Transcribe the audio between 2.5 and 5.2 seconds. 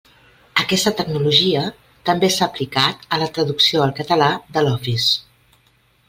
aplicat a la traducció al català de l'Office.